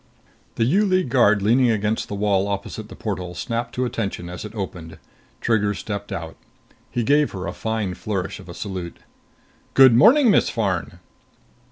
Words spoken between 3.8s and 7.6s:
attention as it opened. Trigger stepped out. He gave her a